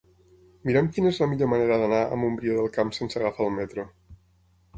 Mira'm 0.69 0.87
quina 0.95 1.11
és 1.15 1.19
la 1.23 1.27
millor 1.33 1.49
manera 1.51 1.77
d'anar 1.83 1.99
a 2.07 2.17
Montbrió 2.23 2.57
del 2.61 2.73
Camp 2.79 2.91
sense 3.01 3.21
agafar 3.21 3.47
el 3.51 3.55
metro. 3.61 3.87